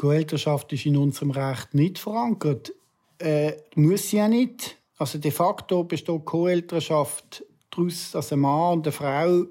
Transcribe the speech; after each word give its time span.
Co-Elternschaft 0.00 0.72
ist 0.72 0.86
in 0.86 0.96
unserem 0.96 1.30
Recht 1.30 1.74
nicht 1.74 1.98
verankert. 1.98 2.72
Äh, 3.18 3.52
muss 3.74 4.08
sie 4.08 4.16
ja 4.16 4.28
nicht. 4.28 4.78
Also 4.96 5.18
de 5.18 5.30
facto 5.30 5.84
besteht 5.84 6.24
Co-Elternschaft 6.24 7.44
daraus, 7.70 8.12
dass 8.12 8.32
ein 8.32 8.40
Mann 8.40 8.78
und 8.78 8.86
eine 8.86 8.92
Frau 8.92 9.44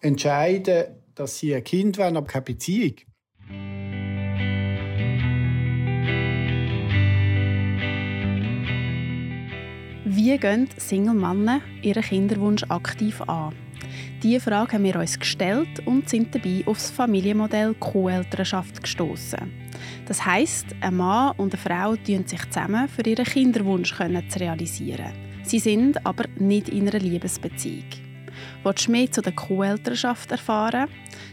entscheiden, 0.00 0.86
dass 1.14 1.38
sie 1.38 1.54
ein 1.54 1.62
Kind 1.62 1.96
wollen, 1.98 2.16
aber 2.16 2.26
keine 2.26 2.42
Beziehung. 2.42 2.96
Wie 10.04 10.36
gehen 10.36 10.68
Single-Männer 10.76 11.60
ihren 11.82 12.02
Kinderwunsch 12.02 12.64
aktiv 12.68 13.20
an? 13.28 13.54
Diese 14.24 14.40
Frage 14.40 14.72
haben 14.72 14.82
wir 14.82 14.96
uns 14.96 15.20
gestellt 15.20 15.86
und 15.86 16.08
sind 16.08 16.34
dabei 16.34 16.64
auf 16.66 16.78
das 16.78 16.90
Familienmodell 16.90 17.74
Co-Elternschaft 17.74 18.82
gestoßen. 18.82 19.63
Das 20.06 20.24
heißt, 20.24 20.66
ein 20.80 20.96
Mann 20.96 21.34
und 21.38 21.54
eine 21.54 21.62
Frau 21.62 21.96
tun 21.96 22.26
sich 22.26 22.44
zusammen, 22.50 22.88
für 22.88 23.02
ihren 23.02 23.24
Kinderwunsch 23.24 23.94
zu 23.94 24.38
realisieren. 24.38 25.12
Sie 25.44 25.58
sind 25.58 26.04
aber 26.06 26.24
nicht 26.36 26.68
in 26.68 26.88
einer 26.88 26.98
Liebesbeziehung. 26.98 27.88
Willst 28.62 28.86
du 28.86 28.92
mehr 28.92 29.10
zu 29.10 29.22
der 29.22 29.34
Co-Elternschaft 29.34 30.30
erfahren? 30.30 30.88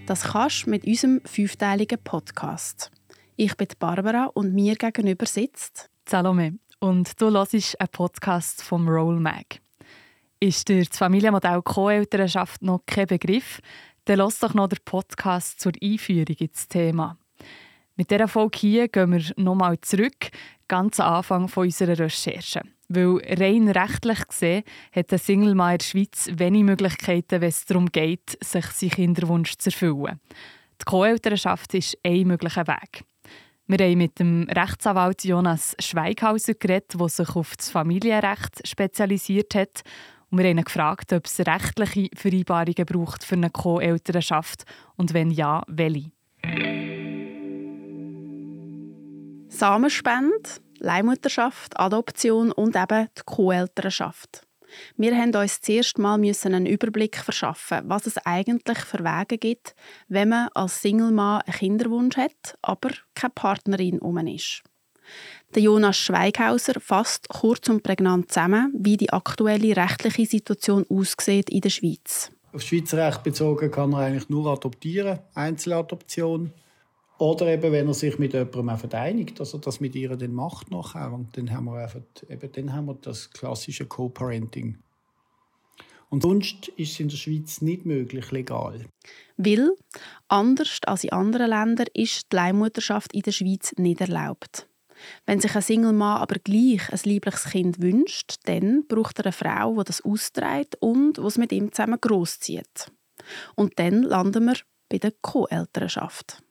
Das 0.06 0.24
kannst 0.24 0.66
du 0.66 0.70
mit 0.70 0.86
unserem 0.86 1.22
fünfteiligen 1.26 2.00
Podcast. 2.02 2.92
Ich 3.36 3.58
bin 3.58 3.68
Barbara 3.78 4.26
und 4.34 4.54
mir 4.54 4.76
gegenüber 4.76 5.26
sitzt 5.26 5.90
Salome 6.08 6.60
und 6.80 7.20
du 7.22 7.32
hörst 7.32 7.80
einen 7.80 7.90
Podcast 7.92 8.64
vom 8.64 8.88
Roll 8.88 9.20
Mag. 9.20 9.60
Ist 10.40 10.70
dir 10.70 10.84
das 10.84 10.98
Familienmodell 10.98 11.62
Co-Elternschaft 11.62 12.62
noch 12.62 12.84
kein 12.86 13.08
Begriff, 13.08 13.60
dann 14.06 14.20
lass 14.20 14.40
doch 14.40 14.54
noch 14.54 14.68
den 14.68 14.80
Podcast 14.84 15.60
zur 15.60 15.74
Einführung 15.82 16.36
ins 16.38 16.68
Thema. 16.68 17.18
Mit 17.96 18.10
dieser 18.10 18.28
Folge 18.28 18.58
hier 18.58 18.88
gehen 18.88 19.12
wir 19.12 19.34
nochmal 19.36 19.80
zurück, 19.82 20.30
ganz 20.68 21.00
am 21.00 21.16
Anfang 21.16 21.48
von 21.48 21.66
unserer 21.66 22.00
Recherche. 22.00 22.62
Weil 22.88 23.22
rein 23.38 23.70
rechtlich 23.70 24.28
gesehen 24.28 24.64
hat 24.94 25.12
ein 25.12 25.20
Single-Mann 25.20 25.74
in 25.74 25.78
der 25.78 25.86
Schweiz 25.86 26.30
wenig 26.34 26.64
Möglichkeiten, 26.64 27.42
wenn 27.42 27.50
es 27.50 27.66
darum 27.66 27.88
geht, 27.88 28.38
sich 28.44 28.66
seinen 28.66 28.92
Kinderwunsch 28.92 29.58
zu 29.58 29.70
erfüllen. 29.70 30.20
Die 30.82 30.86
Co-Elternschaft 30.86 31.74
ist 31.74 31.98
ein 32.04 32.28
möglicher 32.28 32.68
Weg. 32.68 33.04
Wir 33.68 33.86
haben 33.86 33.98
mit 33.98 34.20
dem 34.20 34.48
Rechtsanwalt 34.50 35.24
Jonas 35.24 35.76
Schweighauser 35.80 36.56
geredet, 36.56 36.94
der 37.00 37.08
sich 37.08 37.36
auf 37.36 37.56
das 37.56 37.70
Familienrecht 37.70 38.68
spezialisiert 38.68 39.56
hat. 39.56 39.82
Und 40.30 40.40
wir 40.40 40.50
haben 40.50 40.58
ihn 40.58 40.64
gefragt, 40.64 41.14
ob 41.14 41.26
es 41.26 41.40
rechtliche 41.40 42.10
Vereinbarungen 42.16 42.86
braucht 42.86 43.24
für 43.24 43.36
eine 43.36 43.50
Co-Elternschaft 43.50 44.64
und 44.96 45.14
wenn 45.14 45.32
ja, 45.32 45.64
welche. 45.68 46.12
Samenspende, 49.62 50.50
Leihmutterschaft, 50.80 51.80
Adoption 51.80 52.52
und 52.52 52.76
eben 52.76 53.10
die 53.16 53.22
Co-Elternschaft. 53.28 54.42
Wir 54.98 55.16
haben 55.16 55.36
uns 55.36 55.62
zuerst 55.62 56.00
mal 56.00 56.16
einen 56.20 56.66
Überblick 56.66 57.18
verschaffen, 57.18 57.82
was 57.84 58.08
es 58.08 58.18
eigentlich 58.26 58.80
für 58.80 59.04
Wege 59.04 59.38
gibt, 59.38 59.76
wenn 60.08 60.30
man 60.30 60.50
als 60.56 60.82
Single-Mann 60.82 61.42
einen 61.42 61.56
Kinderwunsch 61.56 62.18
hat, 62.18 62.58
aber 62.64 62.90
keine 63.14 63.34
Partnerin 63.36 64.00
um 64.00 64.18
ist. 64.26 64.64
Der 65.54 65.62
Jonas 65.62 65.98
Schweighauser 65.98 66.80
fasst 66.80 67.30
kurz 67.30 67.70
und 67.70 67.84
prägnant 67.84 68.32
zusammen, 68.32 68.74
wie 68.76 68.98
die 68.98 69.14
aktuelle 69.14 69.78
rechtliche 69.78 70.26
Situation 70.26 70.88
aussieht 70.90 71.52
in 71.52 71.62
der 71.62 71.70
Schweiz. 71.70 72.32
Auf 72.52 72.64
Schweizer 72.64 73.06
Recht 73.06 73.22
bezogen 73.22 73.70
kann 73.70 73.94
er 73.94 74.00
eigentlich 74.00 74.28
nur 74.28 74.52
adoptieren, 74.52 75.20
Einzeladoption. 75.36 76.52
Oder 77.22 77.54
eben, 77.54 77.72
wenn 77.72 77.88
er 77.88 77.94
sich 77.94 78.18
mit 78.18 78.34
jemandem 78.34 78.80
vereinigt, 78.80 79.40
dass 79.40 79.54
er 79.54 79.60
das 79.60 79.80
mit 79.80 79.94
ihr 79.94 80.10
dann 80.18 80.34
macht 80.34 80.72
nachher. 80.72 81.14
Und 81.14 81.38
dann 81.38 81.52
haben 81.52 81.66
wir, 81.66 81.76
einfach, 81.76 82.02
eben, 82.28 82.52
dann 82.52 82.74
haben 82.74 82.88
wir 82.88 82.96
das 82.96 83.30
klassische 83.30 83.86
Co-Parenting. 83.86 84.80
Und 86.10 86.24
sonst 86.24 86.70
ist 86.70 86.94
es 86.94 87.00
in 87.00 87.10
der 87.10 87.18
Schweiz 87.18 87.62
nicht 87.62 87.86
möglich, 87.86 88.32
legal. 88.32 88.88
Weil, 89.38 89.70
anders 90.30 90.80
als 90.88 91.04
in 91.04 91.12
anderen 91.12 91.52
Ländern, 91.52 91.86
ist 91.94 92.32
die 92.32 92.36
Leihmutterschaft 92.38 93.14
in 93.14 93.22
der 93.22 93.34
Schweiz 93.34 93.72
nicht 93.78 94.02
erlaubt. 94.02 94.68
Wenn 95.28 95.40
sich 95.40 95.56
ein 95.56 95.62
Single-Mann 95.62 96.22
aber 96.24 96.40
gleich 96.40 96.92
ein 96.92 97.00
liebliches 97.04 97.44
Kind 97.52 97.80
wünscht, 97.80 98.38
dann 98.46 98.88
braucht 98.88 99.20
er 99.20 99.26
eine 99.26 99.32
Frau, 99.32 99.76
die 99.76 99.84
das 99.84 100.04
austrägt 100.04 100.76
und 100.80 101.20
was 101.20 101.38
mit 101.38 101.52
ihm 101.52 101.72
zusammen 101.72 102.02
großzieht. 102.02 102.92
Und 103.54 103.78
dann 103.78 104.02
landen 104.02 104.46
wir 104.46 104.56
bei 104.90 104.98
der 104.98 105.14
Co-Elternschaft. 105.22 106.42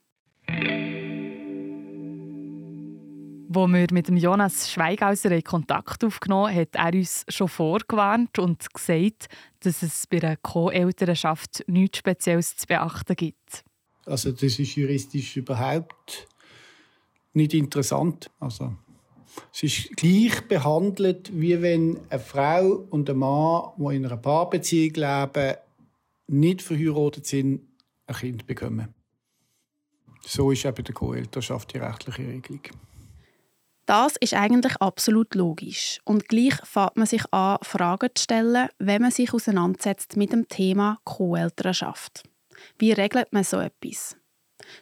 Wo 3.53 3.67
wir 3.67 3.87
mit 3.91 4.07
dem 4.07 4.15
Jonas 4.15 4.71
Schweigauser 4.71 5.31
in 5.31 5.43
Kontakt 5.43 6.05
aufgenommen 6.05 6.55
haben, 6.55 6.61
hat 6.61 6.75
er 6.75 6.93
uns 6.97 7.25
schon 7.27 7.49
vorgewarnt 7.49 8.39
und 8.39 8.73
gesagt, 8.73 9.27
dass 9.59 9.83
es 9.83 10.07
bei 10.07 10.23
einer 10.23 10.37
Co-Elternschaft 10.37 11.65
nichts 11.67 11.97
Spezielles 11.97 12.55
zu 12.55 12.65
beachten 12.65 13.13
gibt. 13.15 13.65
Also 14.05 14.31
das 14.31 14.57
ist 14.57 14.75
juristisch 14.75 15.35
überhaupt 15.35 16.27
nicht 17.33 17.53
interessant. 17.53 18.31
Also 18.39 18.73
es 19.53 19.63
ist 19.63 19.97
gleich 19.97 20.47
behandelt, 20.47 21.31
wie 21.33 21.61
wenn 21.61 21.99
eine 22.09 22.19
Frau 22.19 22.85
und 22.89 23.09
ein 23.09 23.17
Mann, 23.17 23.71
die 23.77 23.95
in 23.97 24.05
einer 24.05 24.17
Paarbeziehung 24.17 24.93
leben, 24.93 25.57
nicht 26.27 26.61
verheiratet 26.61 27.25
sind, 27.25 27.61
ein 28.07 28.15
Kind 28.15 28.47
bekommen. 28.47 28.93
So 30.25 30.51
ist 30.51 30.65
eben 30.65 30.83
der 30.83 30.93
Co-Elternschaft 30.93 31.73
die 31.73 31.77
rechtliche 31.77 32.21
Regelung. 32.21 32.61
Das 33.85 34.15
ist 34.19 34.33
eigentlich 34.33 34.75
absolut 34.77 35.35
logisch. 35.35 35.99
Und 36.05 36.29
gleich 36.29 36.55
fängt 36.63 36.95
man 36.97 37.07
sich 37.07 37.23
an, 37.31 37.57
Fragen 37.61 38.09
zu 38.13 38.23
stellen, 38.23 38.69
wenn 38.79 39.01
man 39.01 39.11
sich 39.11 39.33
auseinandersetzt 39.33 40.15
mit 40.15 40.31
dem 40.31 40.47
Thema 40.47 40.99
Co-Elternschaft. 41.03 42.23
Wie 42.77 42.91
regelt 42.91 43.33
man 43.33 43.43
so 43.43 43.57
etwas? 43.59 44.15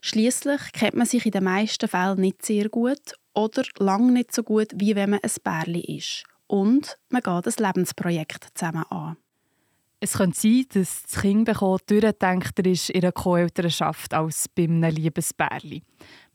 Schließlich 0.02 0.62
kennt 0.74 0.96
man 0.96 1.08
sich 1.08 1.26
in 1.26 1.32
den 1.32 1.46
meisten 1.46 1.88
Fällen 1.88 2.20
nicht 2.20 2.46
sehr 2.46 2.70
gut 2.70 3.16
oder 3.34 3.64
lang 3.78 4.14
nicht 4.14 4.34
so 4.34 4.44
gut, 4.44 4.68
wie 4.76 4.96
wenn 4.96 5.12
man 5.12 5.22
ein 5.24 5.32
Bärli 5.44 5.98
ist. 5.98 6.26
Und 6.48 6.98
man 7.10 7.22
geht 7.22 7.48
ein 7.48 7.66
Lebensprojekt 7.66 8.50
zusammen 8.54 8.84
an. 8.90 9.18
Es 10.02 10.14
könnte 10.14 10.40
sein, 10.40 10.66
dass 10.74 11.04
das 11.04 11.22
Kind 11.22 11.50
durchdenkter 11.50 12.66
ist 12.66 12.90
in 12.90 13.04
einer 13.04 13.12
Co-Elternschaft 13.12 14.14
als 14.14 14.48
bei 14.48 14.64
einem 14.64 14.90
Liebesbärli. 14.90 15.84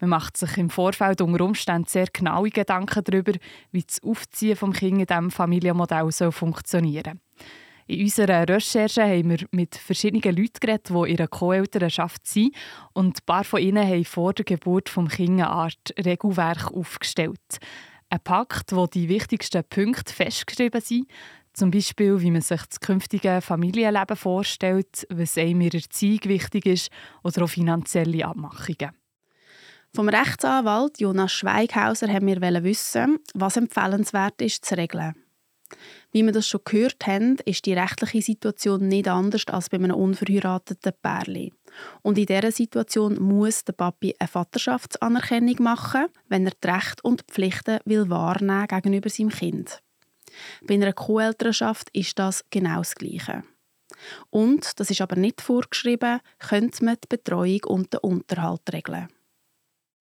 Man 0.00 0.10
macht 0.10 0.36
sich 0.36 0.58
im 0.58 0.69
Vorfeld 0.69 1.22
unter 1.22 1.42
Umständen 1.42 1.88
sehr 1.88 2.08
genaue 2.12 2.50
Gedanken 2.50 3.02
darüber, 3.02 3.32
wie 3.72 3.82
das 3.82 4.02
Aufziehen 4.02 4.58
des 4.58 4.78
Kindes 4.78 5.00
in 5.00 5.06
diesem 5.06 5.30
Familienmodell 5.30 6.12
soll 6.12 6.30
funktionieren 6.30 7.20
In 7.86 8.02
unserer 8.02 8.47
Recherche 8.47 9.02
haben 9.02 9.30
wir 9.30 9.47
mit 9.50 9.76
verschiedenen 9.76 10.36
Leuten 10.36 10.60
geredet, 10.60 10.91
die 10.91 11.12
in 11.12 11.19
einer 11.19 11.28
Co-Elternschaft 11.28 12.26
sind. 12.26 12.54
Und 12.92 13.16
ein 13.16 13.25
paar 13.25 13.44
von 13.44 13.62
ihnen 13.62 13.88
haben 13.88 14.04
vor 14.04 14.34
der 14.34 14.44
Geburt 14.44 14.94
des 14.94 15.08
Kindes 15.08 15.46
eine 15.46 15.48
Art 15.48 15.94
Regelwerk 16.04 16.70
aufgestellt. 16.70 17.58
Ein 18.10 18.20
Pakt, 18.20 18.76
wo 18.76 18.86
die 18.86 19.08
wichtigsten 19.08 19.64
Punkte 19.64 20.12
festgeschrieben 20.12 20.82
sind, 20.82 21.06
zum 21.54 21.70
Beispiel, 21.70 22.20
wie 22.20 22.31
man 22.31 22.42
sich 22.42 22.62
das 22.62 22.81
künftige 22.81 23.41
Familienleben 23.41 24.16
vorstellt, 24.16 25.06
was 25.09 25.38
einem 25.38 25.62
in 25.62 25.70
der 25.70 25.81
Erziehung 25.81 26.20
wichtig 26.25 26.66
ist 26.66 26.91
oder 27.22 27.44
auch 27.44 27.48
finanzielle 27.48 28.26
Abmachungen. 28.26 28.91
Vom 29.94 30.09
Rechtsanwalt 30.09 30.98
Jonas 30.98 31.32
Schweighauser 31.32 32.09
haben 32.09 32.26
wir 32.26 32.64
wissen, 32.64 33.20
was 33.34 33.56
empfehlenswert 33.56 34.43
ist 34.43 34.64
zu 34.64 34.76
regeln. 34.76 35.14
Wie 36.10 36.25
wir 36.25 36.32
das 36.32 36.48
schon 36.48 36.60
gehört 36.64 37.06
haben, 37.06 37.37
ist 37.44 37.66
die 37.66 37.75
rechtliche 37.75 38.22
Situation 38.22 38.87
nicht 38.87 39.09
anders 39.09 39.47
als 39.48 39.69
bei 39.69 39.76
einem 39.76 39.94
unverheirateten 39.94 40.93
Pärli. 41.00 41.53
Und 42.03 42.19
in 42.19 42.26
dieser 42.26 42.53
Situation 42.53 43.20
muss 43.20 43.64
der 43.64 43.72
Papi 43.72 44.14
eine 44.19 44.28
Vaterschaftsanerkennung 44.28 45.56
machen, 45.60 46.06
wenn 46.28 46.47
er 46.47 46.53
die 46.53 46.69
Rechte 46.69 47.02
und 47.02 47.23
Pflichten 47.23 47.78
will 47.84 48.11
wahrnehmen 48.11 48.67
gegenüber 48.69 49.08
seinem 49.08 49.31
Kind. 49.31 49.81
Bei 50.66 50.75
einer 50.75 50.92
Co-Elternschaft 50.92 51.88
ist 51.92 52.19
das 52.19 52.44
genau 52.50 52.78
das 52.78 52.94
Gleiche. 52.94 53.44
Und, 54.31 54.78
das 54.78 54.90
ist 54.90 55.00
aber 55.00 55.16
nicht 55.16 55.40
vorgeschrieben, 55.40 56.20
könnte 56.38 56.84
man 56.84 56.96
die 57.02 57.08
Betreuung 57.08 57.60
und 57.66 57.92
den 57.92 58.00
Unterhalt 58.00 58.62
regeln. 58.72 59.08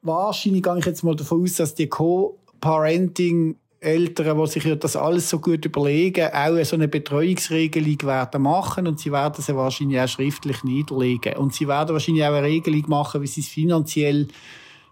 Wahrscheinlich 0.01 0.63
gehe 0.63 0.77
ich 0.77 0.85
jetzt 0.85 1.03
mal 1.03 1.15
davon 1.15 1.44
aus, 1.44 1.56
dass 1.56 1.75
die 1.75 1.88
Co-Parenting 1.88 3.57
Eltern, 3.83 4.39
die 4.39 4.47
sich 4.47 4.80
das 4.80 4.95
alles 4.95 5.30
so 5.30 5.39
gut 5.39 5.65
überlegen, 5.65 6.30
auch 6.33 6.63
so 6.63 6.75
eine 6.75 6.88
Betreuungsregelung 6.88 8.01
werden 8.03 8.41
machen 8.41 8.88
und 8.88 9.00
sie 9.00 9.12
werden 9.12 9.41
sie 9.41 9.56
wahrscheinlich 9.56 10.00
auch 10.00 10.07
schriftlich 10.07 10.63
niederlegen. 10.63 11.36
Und 11.36 11.53
sie 11.53 11.68
werden 11.68 11.94
wahrscheinlich 11.94 12.24
auch 12.24 12.33
eine 12.33 12.44
Regelung 12.44 12.83
machen, 12.88 13.21
wie 13.21 13.27
sie 13.27 13.41
es 13.41 13.50
finanziell 13.50 14.27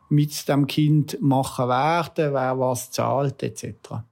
mit 0.10 0.48
dem 0.48 0.68
Kind 0.68 1.22
machen 1.22 1.70
werden, 1.70 2.34
wer 2.34 2.60
was 2.60 2.92
zahlt 2.92 3.42
etc. 3.44 4.04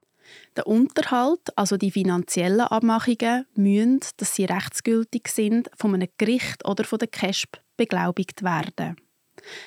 Der 0.59 0.67
Unterhalt, 0.67 1.57
also 1.57 1.77
die 1.77 1.89
finanziellen 1.89 2.59
Abmachungen, 2.59 3.45
müssen, 3.55 4.01
dass 4.17 4.35
sie 4.35 4.43
rechtsgültig 4.43 5.29
sind, 5.29 5.71
von 5.77 5.93
einem 5.93 6.09
Gericht 6.17 6.67
oder 6.67 6.83
von 6.83 6.99
der 6.99 7.07
KESB 7.07 7.59
beglaubigt 7.77 8.43
werden. 8.43 8.97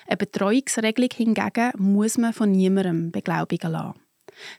Eine 0.07 0.17
Betreuungsregelung 0.19 1.09
hingegen 1.15 1.73
muss 1.79 2.19
man 2.19 2.35
von 2.35 2.53
niemandem 2.53 3.11
beglaubigen 3.11 3.73
lassen. 3.73 4.01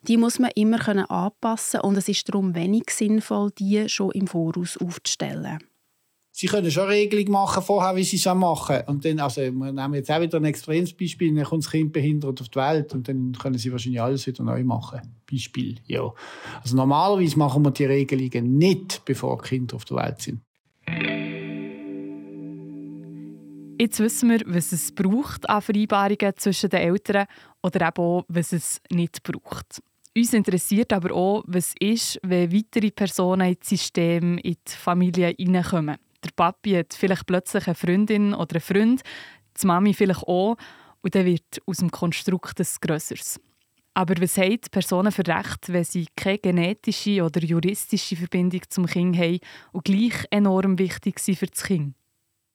Die 0.07 0.17
muss 0.17 0.39
man 0.39 0.49
immer 0.55 1.11
anpassen 1.11 1.81
und 1.81 1.97
es 1.97 2.09
ist 2.09 2.27
darum 2.27 2.55
wenig 2.55 2.85
sinnvoll, 2.89 3.51
die 3.51 3.87
schon 3.87 4.09
im 4.13 4.25
Voraus 4.25 4.75
aufzustellen. 4.77 5.59
Sie 6.35 6.47
können 6.47 6.71
schon 6.71 6.87
Regelungen 6.87 7.31
machen 7.31 7.61
vorher, 7.61 7.95
wie 7.95 8.03
sie 8.03 8.15
es 8.15 8.25
machen. 8.25 8.81
Und 8.87 9.05
dann, 9.05 9.19
also, 9.19 9.41
wir 9.41 9.51
nehmen 9.51 9.93
jetzt 9.93 10.09
auch 10.09 10.19
wieder 10.19 10.39
ein 10.39 10.45
extremes 10.45 10.91
Beispiel, 10.91 11.31
dann 11.35 11.43
kommt 11.45 11.63
das 11.63 11.69
Kind 11.69 11.93
behindert 11.93 12.41
auf 12.41 12.49
die 12.49 12.57
Welt 12.57 12.91
und 12.95 13.07
dann 13.07 13.33
können 13.33 13.59
sie 13.59 13.71
wahrscheinlich 13.71 14.01
alles 14.01 14.25
wieder 14.25 14.43
neu 14.43 14.63
machen. 14.63 15.01
Beispiel, 15.31 15.75
ja. 15.85 16.11
Also 16.63 16.75
normalerweise 16.75 17.37
machen 17.37 17.63
wir 17.63 17.69
die 17.69 17.85
Regelungen 17.85 18.57
nicht, 18.57 19.05
bevor 19.05 19.39
Kinder 19.43 19.75
auf 19.75 19.85
der 19.85 19.97
Welt 19.97 20.21
sind. 20.21 20.41
Jetzt 23.79 23.99
wissen 23.99 24.31
wir, 24.31 24.41
was 24.47 24.71
es 24.71 24.91
braucht 24.91 25.47
an 25.47 25.61
Vereinbarungen 25.61 26.33
zwischen 26.37 26.71
den 26.71 26.79
Eltern 26.79 27.27
oder 27.61 27.89
eben 27.89 27.97
auch, 27.97 28.25
was 28.27 28.53
es 28.53 28.81
nicht 28.89 29.21
braucht. 29.21 29.83
Uns 30.17 30.33
interessiert 30.33 30.93
aber 30.93 31.13
auch, 31.13 31.43
was 31.45 31.75
ist, 31.79 32.19
wenn 32.23 32.51
weitere 32.51 32.89
Personen 32.89 33.49
ins 33.49 33.69
System, 33.69 34.39
in 34.39 34.53
die 34.53 34.71
Familie 34.71 35.35
hineinkommen 35.37 35.97
der 36.23 36.31
Papi 36.35 36.71
hat 36.73 36.93
vielleicht 36.93 37.25
plötzlich 37.25 37.67
eine 37.67 37.75
Freundin 37.75 38.33
oder 38.33 38.55
einen 38.55 38.61
Freund, 38.61 39.01
die 39.61 39.67
Mami 39.67 39.93
vielleicht 39.93 40.23
auch, 40.23 40.55
und 41.01 41.15
dann 41.15 41.25
wird 41.25 41.61
aus 41.65 41.77
dem 41.77 41.91
Konstrukt 41.91 42.59
des 42.59 42.79
Grösseres. 42.79 43.39
Aber 43.93 44.15
was 44.19 44.37
haben 44.37 44.59
die 44.59 44.69
Personen 44.71 45.11
für 45.11 45.27
Recht, 45.27 45.71
wenn 45.71 45.83
sie 45.83 46.07
keine 46.15 46.39
genetische 46.39 47.23
oder 47.23 47.41
juristische 47.41 48.15
Verbindung 48.15 48.61
zum 48.69 48.87
Kind 48.87 49.17
haben 49.17 49.39
und 49.71 49.85
gleich 49.85 50.25
enorm 50.31 50.79
wichtig 50.79 51.19
sind 51.19 51.37
für 51.37 51.47
das 51.47 51.63
Kind? 51.63 51.93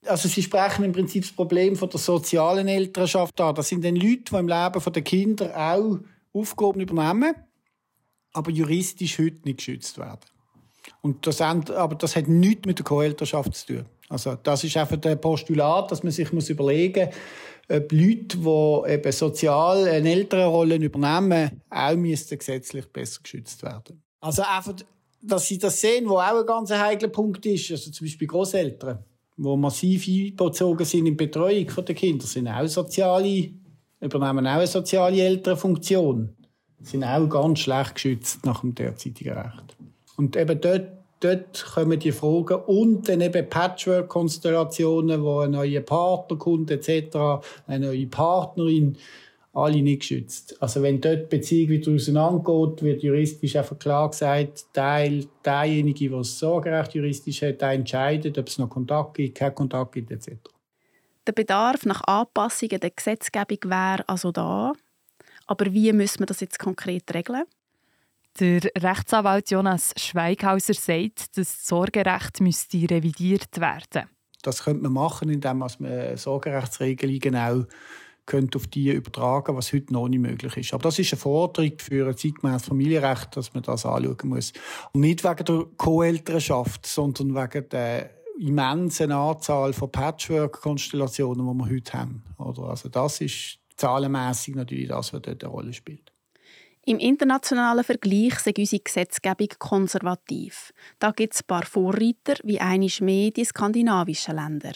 Also 0.07 0.29
Sie 0.29 0.43
sprechen 0.43 0.85
im 0.85 0.93
Prinzip 0.93 1.23
das 1.23 1.33
Problem 1.33 1.77
von 1.77 1.91
der 1.91 2.01
sozialen 2.01 2.67
Elternschaft 2.67 3.41
an. 3.41 3.55
Das 3.55 3.69
sind 3.69 3.85
dann 3.85 3.97
Leute, 3.97 4.23
die 4.31 4.37
im 4.37 4.49
Leben 4.49 4.93
der 4.93 5.03
Kinder 5.03 5.57
auch 5.57 5.99
Aufgaben 6.33 6.81
übernehmen, 6.81 7.35
aber 8.33 8.51
juristisch 8.51 9.19
heute 9.19 9.41
nicht 9.45 9.59
geschützt 9.59 9.99
werden. 9.99 10.21
Und 11.03 11.27
das, 11.27 11.41
aber 11.41 11.95
das 11.95 12.17
hat 12.17 12.29
nichts 12.29 12.67
mit 12.67 12.79
der 12.79 12.85
Co-Elternschaft 12.85 13.55
zu 13.55 13.67
tun. 13.67 13.87
Also 14.09 14.37
das 14.43 14.65
ist 14.65 14.77
einfach 14.77 14.97
der 14.97 15.17
Postulat, 15.17 15.91
dass 15.91 16.03
man 16.03 16.13
sich 16.13 16.33
muss 16.33 16.49
überlegen 16.49 17.07
muss, 17.07 17.17
ob 17.71 17.93
Leute, 17.93 18.39
die 18.39 18.93
eben 18.93 19.13
sozial 19.13 19.87
eine 19.87 20.11
ältere 20.11 20.47
Rolle 20.47 20.77
übernehmen, 20.77 21.61
auch 21.69 21.97
müssten 21.97 22.39
gesetzlich 22.39 22.87
besser 22.87 23.21
geschützt 23.23 23.63
werden. 23.63 24.03
Also 24.21 24.43
einfach, 24.43 24.75
dass 25.21 25.47
sie 25.47 25.59
das 25.59 25.81
sehen, 25.81 26.09
wo 26.09 26.17
auch 26.17 26.41
ein 26.41 26.47
ganz 26.47 26.71
heikler 26.71 27.09
Punkt 27.09 27.45
ist, 27.45 27.71
also 27.71 27.91
zum 27.91 28.07
Beispiel 28.07 28.27
Großeltern, 28.27 29.05
die 29.37 29.57
massiv 29.57 30.09
einbezogen 30.09 30.85
sind 30.87 31.07
in 31.07 31.17
die 31.17 31.27
Betreuung 31.27 31.67
der 31.67 31.95
Kinder, 31.95 32.27
sind 32.27 32.49
auch 32.49 32.67
soziale, 32.67 33.51
übernehmen 34.01 34.47
auch 34.47 34.53
eine 34.53 34.67
soziale 34.67 35.21
Elternfunktion, 35.21 36.35
sind 36.81 37.05
auch 37.05 37.29
ganz 37.29 37.59
schlecht 37.61 37.95
geschützt 37.95 38.47
nach 38.47 38.61
dem 38.63 38.75
derzeitigen 38.75 39.35
Recht. 39.35 39.68
Und 40.19 40.37
eben 40.37 40.61
dort, 40.61 40.89
dort 41.21 41.65
kommen 41.75 41.99
die 41.99 42.11
Fragen 42.11 42.61
und 42.67 43.09
dann 43.09 43.21
eben 43.21 43.49
Patchwork-Konstellationen, 43.49 45.23
wo 45.23 45.39
ein 45.39 45.53
neuer 45.53 45.81
Partner 45.81 46.37
kommt 46.37 46.73
etc., 46.73 47.17
eine 47.69 47.87
neue 47.87 48.07
Partnerin, 48.09 48.97
alle 49.53 49.81
nicht 49.81 50.01
geschützt. 50.01 50.61
Also 50.61 50.83
wenn 50.83 51.01
dort 51.01 51.33
die 51.33 51.37
Beziehung 51.37 51.71
wieder 51.71 51.93
auseinandergeht, 51.93 52.83
wird 52.83 53.03
juristisch 53.05 53.55
einfach 53.55 53.79
klar 53.79 54.11
gesagt, 54.11 54.67
Teil, 54.73 55.27
derjenige, 55.45 56.09
der 56.09 56.19
das 56.19 56.37
Sorgerecht 56.37 56.95
juristisch 56.95 57.43
hat, 57.43 57.61
der 57.61 57.71
entscheidet, 57.71 58.37
ob 58.39 58.49
es 58.49 58.59
noch 58.59 58.69
Kontakt 58.69 59.15
gibt, 59.15 59.39
keinen 59.39 59.55
Kontakt 59.55 59.93
gibt 59.93 60.11
etc. 60.11 60.33
Der 61.29 61.33
Bedarf 61.33 61.87
nach 61.87 62.03
Anpassungen 62.05 62.81
der 62.81 62.91
Gesetzgebung 62.91 63.59
wäre 63.71 64.03
also 64.09 64.33
da. 64.33 64.73
Aber 65.47 65.73
wie 65.73 65.93
müssen 65.93 66.19
wir 66.19 66.27
das 66.27 66.41
jetzt 66.41 66.59
konkret 66.59 67.15
regeln? 67.15 67.45
Der 68.41 68.61
Rechtsanwalt 68.79 69.51
Jonas 69.51 69.95
Schweighauser 69.97 70.75
sagt, 70.75 71.37
dass 71.37 71.57
das 71.57 71.67
Sorgerecht 71.67 72.41
müsste 72.41 72.79
revidiert 72.89 73.61
werden 73.61 74.09
Das 74.43 74.63
könnte 74.63 74.85
man 74.85 74.93
machen, 74.93 75.29
indem 75.29 75.59
man 75.59 75.71
Sorgerechtsregelungen 76.17 77.37
auch 77.37 77.65
könnte 78.27 78.59
auf 78.59 78.67
die 78.67 78.91
übertragen, 78.91 79.57
was 79.57 79.73
heute 79.73 79.93
noch 79.93 80.07
nicht 80.07 80.21
möglich 80.21 80.57
ist. 80.57 80.75
Aber 80.75 80.83
das 80.83 80.99
ist 80.99 81.13
eine 81.13 81.21
Forderung 81.21 81.73
für 81.79 82.07
ein 82.07 82.17
zeitgemäßes 82.17 82.69
Familienrecht, 82.69 83.37
dass 83.37 83.55
man 83.55 83.63
das 83.63 83.87
anschauen 83.87 84.29
muss. 84.29 84.53
Und 84.93 85.01
nicht 85.01 85.25
wegen 85.25 85.45
der 85.45 85.65
Co-Elternschaft, 85.77 86.87
sondern 86.87 87.35
wegen 87.35 87.69
der 87.71 88.11
immensen 88.39 89.11
Anzahl 89.11 89.73
von 89.73 89.91
Patchwork-Konstellationen, 89.91 91.45
die 91.45 91.65
wir 91.65 91.75
heute 91.75 91.93
haben. 91.95 92.23
Also 92.37 92.89
das 92.89 93.21
ist 93.21 93.59
zahlenmässig 93.77 94.55
natürlich 94.55 94.89
das, 94.89 95.13
was 95.13 95.23
dort 95.23 95.43
eine 95.43 95.53
Rolle 95.53 95.73
spielt. 95.73 96.13
Im 96.89 96.99
internationalen 97.01 97.85
Vergleich 97.85 98.39
sind 98.39 98.59
unsere 98.59 98.81
Gesetzgebung 98.81 99.49
konservativ. 99.59 100.73
Da 100.99 101.11
gibt 101.11 101.35
es 101.35 101.43
ein 101.43 101.47
paar 101.47 101.67
Vorreiter, 101.67 102.37
wie 102.45 102.63
einisch 102.63 103.03
mehr 103.03 103.31
die 103.31 103.45
skandinavischen 103.45 104.37
Länder. 104.37 104.73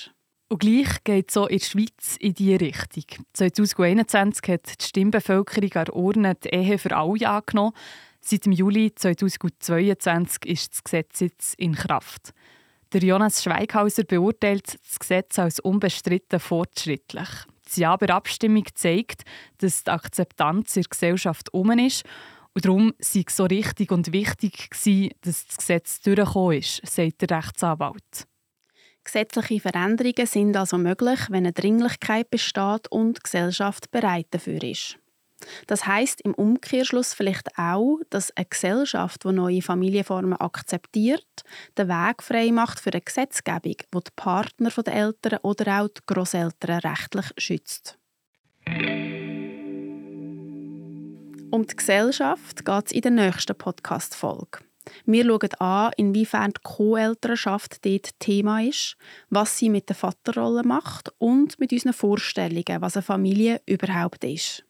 Und 0.51 0.59
gleich 0.59 1.03
geht 1.05 1.31
es 1.31 1.39
auch 1.39 1.47
in 1.47 1.57
der 1.57 1.65
Schweiz 1.65 2.19
in 2.21 2.35
diese 2.35 2.61
Richtung. 2.61 3.25
2021 3.33 4.53
hat 4.53 4.79
die 4.79 4.85
Stimmbevölkerung 4.85 5.73
an 5.73 5.89
Urne 5.89 6.35
die 6.35 6.51
Ehe 6.51 6.77
für 6.77 6.95
alle 6.95 7.31
angenommen. 7.31 7.73
Seit 8.21 8.45
dem 8.45 8.53
Juli 8.53 8.95
2022 8.95 10.45
ist 10.45 10.73
das 10.75 10.85
Gesetz 10.85 11.21
jetzt 11.21 11.55
in 11.55 11.75
Kraft. 11.75 12.35
Der 12.93 13.01
Jonas 13.01 13.43
Schweighauser 13.43 14.05
beurteilt 14.05 14.79
das 14.87 14.99
Gesetz 14.99 15.39
als 15.39 15.61
unbestritten 15.61 16.41
fortschrittlich. 16.41 17.31
Die 17.77 17.81
Ja-Abstimmung 17.81 18.65
zeigt, 18.75 19.23
dass 19.59 19.85
die 19.85 19.91
Akzeptanz 19.91 20.77
in 20.77 20.83
der 20.83 20.91
Gesellschaft 20.91 21.53
um 21.53 21.71
ist. 21.79 22.05
Und 22.55 22.67
darum 22.67 22.93
sei 22.99 23.25
es 23.27 23.37
so 23.37 23.45
richtig 23.45 23.93
und 23.93 24.13
wichtig 24.13 24.69
dass 25.23 25.47
das 25.47 25.57
Gesetz 25.57 26.01
durchgekommen 26.01 26.59
ist, 26.59 26.87
sagt 26.87 27.23
der 27.23 27.39
Rechtsanwalt. 27.39 28.27
Gesetzliche 29.05 29.61
Veränderungen 29.61 30.27
sind 30.27 30.57
also 30.57 30.79
möglich, 30.79 31.19
wenn 31.29 31.45
eine 31.45 31.53
Dringlichkeit 31.53 32.31
besteht 32.31 32.87
und 32.91 33.19
die 33.19 33.23
Gesellschaft 33.23 33.91
bereit 33.91 34.27
dafür 34.31 34.63
ist. 34.63 34.99
Das 35.67 35.87
heißt 35.87 36.21
im 36.23 36.35
Umkehrschluss 36.35 37.15
vielleicht 37.15 37.59
auch, 37.59 37.99
dass 38.11 38.37
eine 38.37 38.47
Gesellschaft, 38.47 39.25
die 39.25 39.33
neue 39.33 39.63
Familienformen 39.63 40.35
akzeptiert, 40.35 41.27
den 41.77 41.89
Weg 41.89 42.23
frei 42.23 42.51
macht 42.53 42.81
für 42.81 42.93
eine 42.93 43.01
Gesetzgebung, 43.01 43.77
die 43.77 43.99
die 43.99 44.13
Partner 44.17 44.71
der 44.71 44.95
Eltern 44.95 45.39
oder 45.43 45.83
auch 45.83 45.89
die 45.89 46.01
Großeltern 46.07 46.81
rechtlich 46.81 47.27
schützt. 47.39 47.99
Um 51.51 51.67
die 51.67 51.77
Gesellschaft 51.77 52.65
geht 52.65 52.87
es 52.87 52.93
in 52.93 53.03
der 53.03 53.11
nächsten 53.11 53.57
Podcast-Folge. 53.57 54.61
Wir 55.05 55.25
schauen 55.25 55.55
an, 55.59 55.93
inwiefern 55.97 56.53
die 56.53 56.61
Co-Elternschaft 56.63 57.85
dort 57.85 58.19
Thema 58.19 58.63
ist, 58.63 58.97
was 59.31 59.59
sie 59.59 59.71
mit 59.71 59.89
der 59.89 59.97
Vaterrolle 59.97 60.65
macht 60.65 61.13
und 61.19 61.59
mit 61.61 61.73
unseren 61.73 61.93
Vorstellungen, 61.93 62.81
was 62.81 62.97
eine 62.97 63.03
Familie 63.03 63.61
überhaupt 63.67 64.25
ist. 64.25 64.65